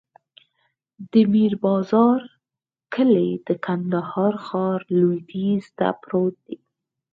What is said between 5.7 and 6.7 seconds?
ته پروت دی.